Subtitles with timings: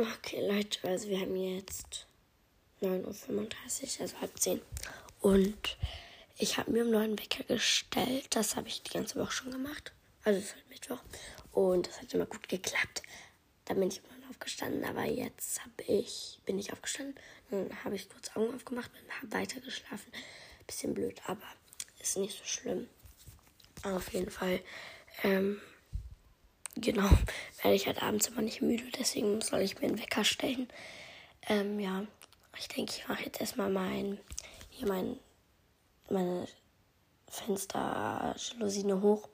[0.00, 2.06] Okay, Leute, also wir haben jetzt
[2.80, 4.62] 9.35 Uhr, also halb 10.
[5.20, 5.76] Und
[6.38, 8.28] ich habe mir um neuen Wecker gestellt.
[8.30, 9.92] Das habe ich die ganze Woche schon gemacht.
[10.24, 11.02] Also es ist Mittwoch.
[11.52, 13.02] Und das hat immer gut geklappt.
[13.66, 14.86] Da bin ich immer aufgestanden.
[14.86, 17.16] Aber jetzt habe ich, bin ich aufgestanden.
[17.50, 20.10] Dann habe ich kurz Augen aufgemacht und habe weiter geschlafen.
[20.66, 21.44] Bisschen blöd, aber
[22.00, 22.88] ist nicht so schlimm.
[23.82, 24.60] Auf jeden Fall.
[25.24, 25.60] Ähm,
[26.74, 27.08] genau,
[27.62, 28.84] werde ich halt abends immer nicht müde.
[28.98, 30.68] Deswegen soll ich mir einen Wecker stellen.
[31.48, 32.06] Ähm, ja,
[32.58, 34.18] ich denke, ich mache jetzt erstmal mein,
[34.70, 35.18] hier mein,
[36.08, 36.46] meine
[37.28, 39.28] Fensterjalousine hoch.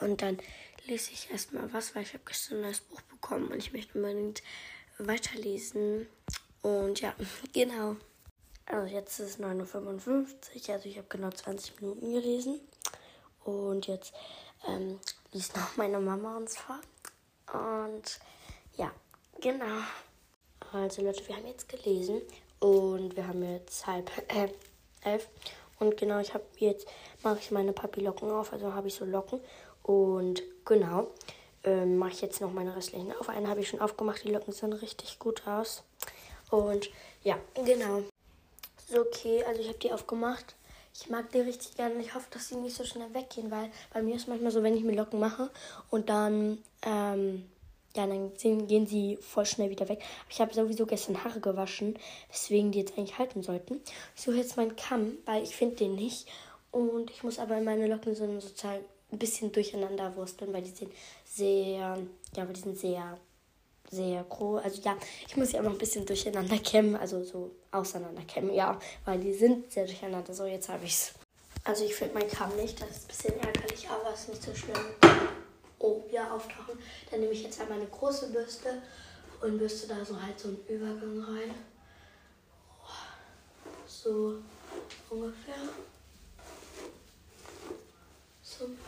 [0.00, 0.38] Und dann
[0.86, 3.94] lese ich erstmal was, weil ich habe gestern ein neues Buch bekommen und ich möchte
[3.98, 4.42] unbedingt
[4.98, 6.06] weiterlesen.
[6.62, 7.14] Und ja,
[7.52, 7.96] genau.
[8.66, 12.60] Also jetzt ist es 9.55 Uhr, also ich habe genau 20 Minuten gelesen.
[13.44, 14.12] Und jetzt
[14.68, 15.00] ähm,
[15.32, 16.78] liest noch meine Mama uns vor.
[17.52, 18.20] Und
[18.76, 18.90] ja,
[19.40, 19.82] genau.
[20.72, 22.22] Also Leute, wir haben jetzt gelesen
[22.60, 24.48] und wir haben jetzt halb äh,
[25.02, 25.28] elf.
[25.78, 26.86] Und genau, ich habe jetzt,
[27.22, 29.40] mache ich meine Papillocken auf, also habe ich so Locken.
[29.82, 31.08] Und genau,
[31.64, 33.28] ähm, mache ich jetzt noch meine restlichen auf.
[33.28, 35.82] Eine habe ich schon aufgemacht, die Locken sehen richtig gut aus.
[36.50, 36.90] Und
[37.24, 38.02] ja, genau.
[38.88, 40.54] So, okay, also ich habe die aufgemacht.
[40.94, 42.00] Ich mag die richtig gerne.
[42.00, 44.76] Ich hoffe, dass sie nicht so schnell weggehen, weil bei mir ist manchmal so, wenn
[44.76, 45.50] ich mir Locken mache
[45.90, 47.44] und dann, ähm,
[47.96, 50.02] ja, dann gehen sie voll schnell wieder weg.
[50.28, 51.98] Ich habe sowieso gestern Haare gewaschen,
[52.30, 53.80] weswegen die jetzt eigentlich halten sollten.
[54.16, 56.26] Ich suche jetzt meinen Kamm, weil ich finde den nicht.
[56.70, 60.92] Und ich muss aber meine Locken so sozusagen ein bisschen durcheinander wursteln, weil die sind
[61.24, 61.98] sehr,
[62.34, 63.18] ja, weil die sind sehr
[63.92, 64.64] sehr groß.
[64.64, 64.96] Also ja,
[65.28, 69.34] ich muss sie aber ein bisschen durcheinander kämmen, also so auseinander kämmen, ja, weil die
[69.34, 70.34] sind sehr durcheinander.
[70.34, 71.12] So, jetzt habe ich es.
[71.64, 74.54] Also ich finde mein Kamm nicht, das ist ein bisschen ärgerlich, aber ist nicht so
[74.54, 74.78] schlimm.
[75.78, 76.78] Oh, ja, auftauchen.
[77.10, 78.82] Dann nehme ich jetzt einmal eine große Bürste
[79.40, 81.54] und bürste da so halt so einen Übergang rein.
[83.86, 84.38] So
[85.10, 85.54] ungefähr.
[88.42, 88.78] So ein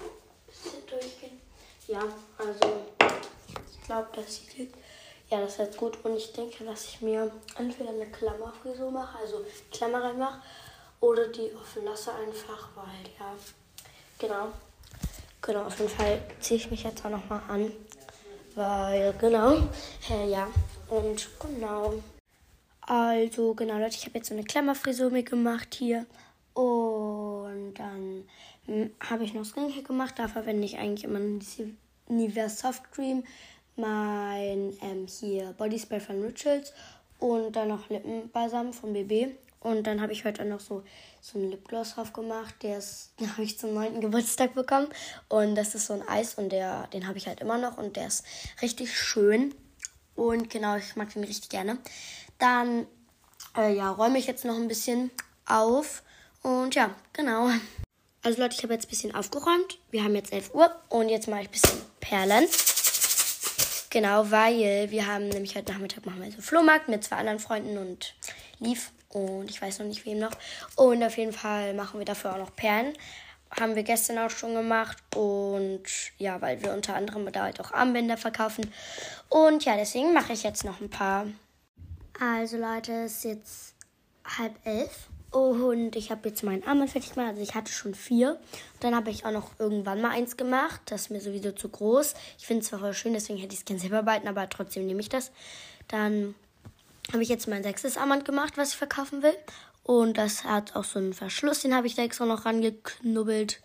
[0.47, 1.41] bisschen durchgehen.
[1.87, 2.03] Ja,
[2.39, 2.87] also
[3.71, 4.75] ich glaube, das sieht jetzt
[5.31, 5.99] ja, das ist jetzt gut.
[6.05, 10.41] Und ich denke, dass ich mir entweder eine Klammerfrisur mache, also Klammer reinmache,
[11.01, 12.85] oder die offen lasse einfach, weil
[13.19, 13.35] ja,
[14.19, 14.49] genau.
[15.43, 17.71] Genau, auf jeden Fall ziehe ich mich jetzt auch nochmal an.
[18.55, 19.57] Weil, genau,
[20.09, 20.49] äh, ja,
[20.89, 21.95] und genau.
[22.81, 26.07] Also, genau, Leute, ich habe jetzt so eine Klammerfrisur mitgemacht hier.
[26.55, 28.29] Und dann
[28.67, 30.15] hm, habe ich noch Skincare gemacht.
[30.19, 31.77] Da verwende ich eigentlich immer die
[32.09, 33.25] Nivea Soft Cream
[33.77, 36.73] mein ähm, hier Body Spray von Rituals
[37.19, 39.35] und dann noch Lippenbalsam von BB.
[39.61, 40.83] Und dann habe ich heute noch so,
[41.23, 42.55] so einen Lipgloss drauf gemacht.
[42.63, 42.77] Der
[43.33, 44.01] habe ich zum 9.
[44.01, 44.89] Geburtstag bekommen.
[45.29, 47.97] Und das ist so ein Eis und der, den habe ich halt immer noch und
[47.97, 48.25] der ist
[48.61, 49.55] richtig schön.
[50.15, 51.79] Und genau, ich mag den richtig gerne.
[52.39, 52.87] Dann
[53.57, 55.11] äh, ja, räume ich jetzt noch ein bisschen
[55.47, 56.03] auf.
[56.43, 57.49] Und ja, genau.
[58.23, 59.79] Also Leute, ich habe jetzt ein bisschen aufgeräumt.
[59.91, 62.47] Wir haben jetzt 11 Uhr und jetzt mache ich ein bisschen Perlen.
[63.95, 67.79] Genau, weil wir haben nämlich heute Nachmittag machen wir so Flohmarkt mit zwei anderen Freunden
[67.79, 68.17] und
[68.59, 70.33] Lief und ich weiß noch nicht wem noch.
[70.75, 72.93] Und auf jeden Fall machen wir dafür auch noch Perlen.
[73.53, 75.85] Haben wir gestern auch schon gemacht und
[76.19, 78.69] ja, weil wir unter anderem da halt auch Armbänder verkaufen.
[79.29, 81.29] Und ja, deswegen mache ich jetzt noch ein paar.
[82.21, 83.75] Also Leute, es ist jetzt
[84.25, 87.31] halb elf und ich habe jetzt meinen Armband fertig gemacht.
[87.31, 88.39] Also ich hatte schon vier.
[88.79, 90.81] Dann habe ich auch noch irgendwann mal eins gemacht.
[90.87, 92.15] Das ist mir sowieso zu groß.
[92.39, 94.87] Ich finde es zwar voll schön, deswegen hätte ich es gerne selber behalten, aber trotzdem
[94.87, 95.33] nehme ich das.
[95.89, 96.37] Dann
[97.13, 99.35] habe ich jetzt mein sechstes Armband gemacht, was ich verkaufen will.
[99.83, 103.61] Und das hat auch so einen Verschluss, den habe ich da extra noch rangeknubbelt.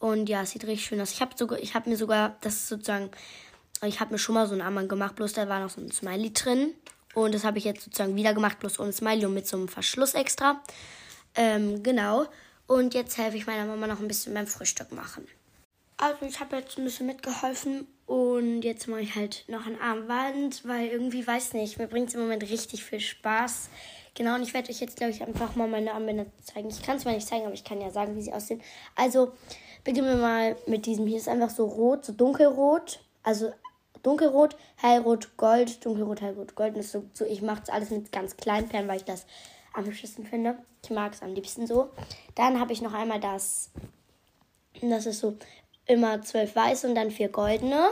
[0.00, 1.12] Und ja, es sieht richtig schön aus.
[1.12, 3.12] Ich habe sogar, ich habe mir sogar, das ist sozusagen,
[3.84, 5.92] ich habe mir schon mal so ein Armband gemacht, bloß da war noch so ein
[5.92, 6.74] Smiley drin.
[7.16, 9.68] Und das habe ich jetzt sozusagen wieder gemacht, bloß ohne Smiley und mit so einem
[9.68, 10.60] Verschluss extra.
[11.34, 12.26] Ähm, genau.
[12.66, 15.26] Und jetzt helfe ich meiner Mama noch ein bisschen beim Frühstück machen.
[15.96, 20.68] Also ich habe jetzt ein bisschen mitgeholfen und jetzt mache ich halt noch ein Armband,
[20.68, 23.70] weil irgendwie weiß nicht, mir bringt es im Moment richtig viel Spaß.
[24.14, 26.68] Genau, und ich werde euch jetzt, glaube ich, einfach mal meine Armbänder zeigen.
[26.68, 28.60] Ich kann es mal nicht zeigen, aber ich kann ja sagen, wie sie aussehen.
[28.94, 29.32] Also
[29.84, 31.06] beginnen wir mal mit diesem.
[31.06, 33.00] Hier ist einfach so rot, so dunkelrot.
[33.22, 33.54] Also
[34.06, 36.76] dunkelrot, hellrot, gold, dunkelrot, hellrot, gold.
[36.76, 39.26] Und so, so, ich mache es alles mit ganz kleinen Perlen, weil ich das
[39.74, 40.56] am hübschesten finde.
[40.84, 41.90] Ich mag es am liebsten so.
[42.36, 43.70] Dann habe ich noch einmal das,
[44.80, 45.36] das ist so
[45.86, 47.88] immer zwölf weiße und dann vier goldene.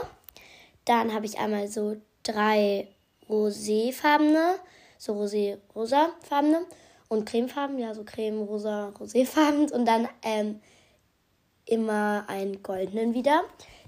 [0.85, 2.87] Dann habe ich einmal so drei
[3.29, 4.55] roséfarbene,
[4.97, 6.61] so rosé-rosa-farbene
[7.09, 10.61] und cremefarben, ja, so creme, rosa, roséfarben und dann ähm,
[11.65, 13.43] immer einen goldenen wieder.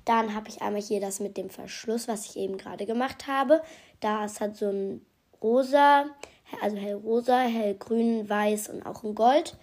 [0.07, 3.62] Dann habe ich einmal hier das mit dem Verschluss, was ich eben gerade gemacht habe.
[4.00, 5.06] Das hat so ein
[5.42, 6.06] rosa,
[6.62, 9.57] also hellrosa, hellgrün, weiß und auch ein Gold.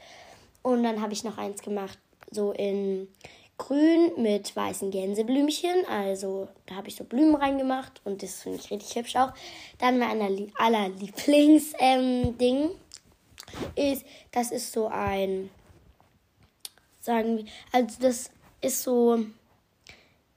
[0.60, 1.98] Und dann habe ich noch eins gemacht,
[2.30, 3.08] so in
[3.56, 5.86] grün mit weißen Gänseblümchen.
[5.88, 9.32] Also da habe ich so Blumen reingemacht und das finde ich richtig hübsch auch.
[9.78, 12.70] Dann mein aller Lieblingsding ähm,
[13.76, 15.48] ist, das ist so ein,
[17.00, 18.30] sagen wir, also das
[18.60, 19.24] ist so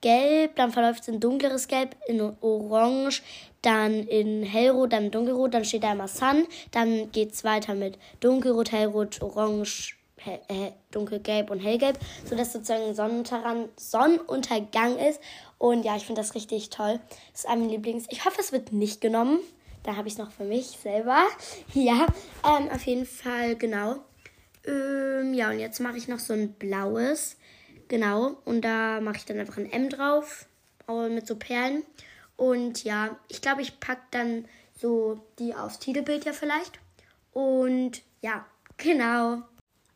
[0.02, 3.24] gelb, dann verläuft es in dunkleres Gelb, in orange,
[3.62, 7.98] dann in hellrot, dann dunkelrot, dann steht da immer Sun, dann geht es weiter mit
[8.20, 15.20] dunkelrot, hellrot, orange, hell, äh, dunkelgelb und hellgelb, sodass sozusagen Sonnenuntergang, Sonnenuntergang ist.
[15.58, 17.00] Und ja, ich finde das richtig toll.
[17.32, 18.06] Das ist mein Lieblings.
[18.10, 19.40] Ich hoffe, es wird nicht genommen.
[19.84, 21.24] Da habe ich es noch für mich selber.
[21.74, 22.08] Ja,
[22.44, 23.98] ähm, auf jeden Fall, genau.
[24.66, 27.38] Ähm, ja, und jetzt mache ich noch so ein blaues.
[27.88, 28.38] Genau.
[28.46, 30.46] Und da mache ich dann einfach ein M drauf.
[30.88, 31.84] Mit so Perlen.
[32.38, 34.46] Und ja, ich glaube, ich packe dann
[34.80, 36.80] so die aufs Titelbild ja vielleicht.
[37.34, 38.46] Und ja,
[38.78, 39.42] genau.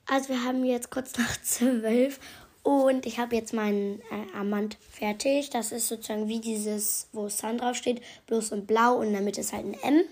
[0.06, 2.20] Also wir haben jetzt kurz nach zwölf
[2.64, 5.50] und ich habe jetzt meinen äh, Armband fertig.
[5.50, 9.42] Das ist sozusagen wie dieses, wo Sun draufsteht, bloß in blau und in der Mitte
[9.42, 10.04] ist halt ein M.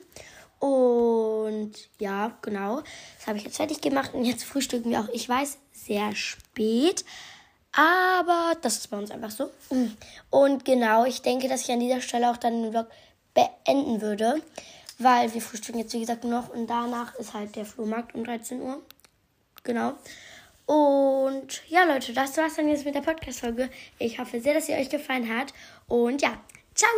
[0.59, 2.81] Und ja, genau.
[3.17, 7.05] Das habe ich jetzt fertig gemacht und jetzt frühstücken wir auch, ich weiß, sehr spät.
[7.71, 9.51] Aber das ist bei uns einfach so.
[10.29, 12.87] Und genau, ich denke, dass ich an dieser Stelle auch dann den Vlog
[13.33, 14.41] beenden würde.
[14.97, 16.49] Weil wir frühstücken jetzt, wie gesagt, noch.
[16.49, 18.81] Und danach ist halt der Flohmarkt um 13 Uhr.
[19.63, 19.93] Genau.
[20.65, 23.69] Und ja, Leute, das war's dann jetzt mit der Podcast-Folge.
[23.97, 25.53] Ich hoffe sehr, dass sie euch gefallen hat.
[25.87, 26.37] Und ja,
[26.75, 26.89] ciao!